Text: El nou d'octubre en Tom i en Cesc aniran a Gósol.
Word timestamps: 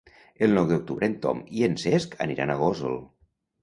El 0.47 0.55
nou 0.57 0.65
d'octubre 0.71 1.11
en 1.11 1.15
Tom 1.27 1.45
i 1.61 1.69
en 1.71 1.79
Cesc 1.87 2.19
aniran 2.29 2.59
a 2.59 2.61
Gósol. 2.67 3.03